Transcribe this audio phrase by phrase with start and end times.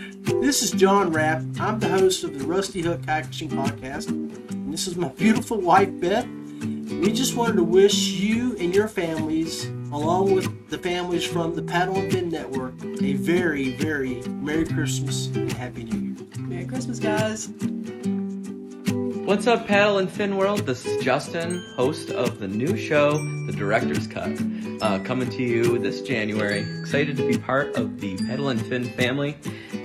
[0.48, 1.42] Hey, this is John Rapp.
[1.60, 4.08] I'm the host of the Rusty Hook Kayak Podcast.
[4.08, 6.26] And this is my beautiful wife, Beth.
[6.26, 11.60] We just wanted to wish you and your families, along with the families from the
[11.60, 16.26] Paddle and Fin Network, a very, very Merry Christmas and Happy New Year.
[16.38, 17.50] Merry Christmas, guys.
[19.26, 20.60] What's up, Paddle and Fin World?
[20.60, 24.34] This is Justin, host of the new show, The Director's Cut,
[24.80, 26.60] uh, coming to you this January.
[26.80, 29.36] Excited to be part of the Paddle and Fin family,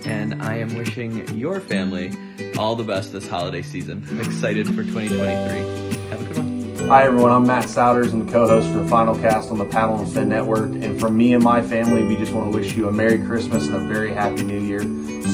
[0.05, 2.11] and I am wishing your family
[2.57, 4.05] all the best this holiday season.
[4.09, 6.09] I'm excited for 2023.
[6.09, 6.87] Have a good one.
[6.87, 8.11] Hi everyone, I'm Matt Souders.
[8.11, 10.71] I'm the co-host for the Final Cast on the Paddle and Fin Network.
[10.71, 13.67] And from me and my family, we just want to wish you a Merry Christmas
[13.67, 14.81] and a very Happy New Year.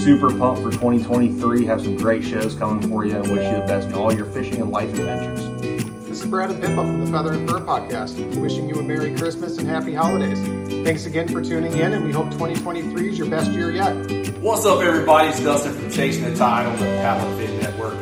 [0.04, 1.66] Super pumped for 2023.
[1.66, 4.28] Have some great shows coming for you and wish you the best in all your
[4.28, 5.89] fishing and life adventures.
[6.20, 9.16] This is Brad and Pippa from the Feather and Fur Podcast, wishing you a Merry
[9.16, 10.38] Christmas and Happy Holidays.
[10.84, 13.94] Thanks again for tuning in, and we hope 2023 is your best year yet.
[14.42, 15.30] What's up, everybody?
[15.30, 17.98] It's Dustin from Chasing the Tide on the Paddle and Fin Network.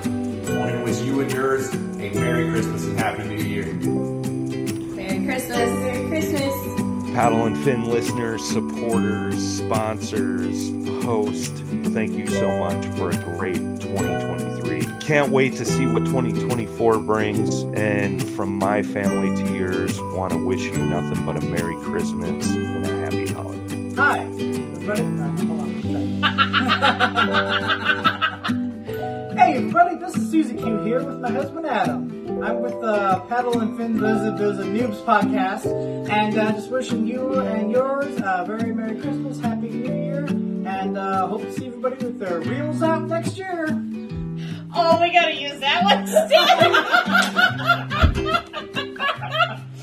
[0.58, 3.66] Wanting to wish you and yours a Merry Christmas and Happy New Year.
[4.96, 5.70] Merry Christmas.
[5.70, 7.14] Merry Christmas.
[7.14, 10.72] Paddle and Fin listeners, supporters, sponsors,
[11.04, 11.54] host,
[11.94, 14.57] thank you so much for a great 2023.
[15.08, 17.62] Can't wait to see what 2024 brings.
[17.80, 22.52] And from my family to yours, want to wish you nothing but a Merry Christmas
[22.52, 23.94] and a Happy Holiday.
[23.96, 24.26] Hi.
[26.20, 26.56] Uh,
[29.38, 32.44] hey, everybody, this is Susie Q here with my husband Adam.
[32.44, 35.68] I'm with uh, Paddle and Fin Visit Visit Noobs podcast,
[36.10, 40.98] and uh, just wishing you and yours a very Merry Christmas, Happy New Year, and
[40.98, 43.68] uh, hope to see everybody with their reels out next year.
[44.80, 46.06] Oh, we gotta use that one.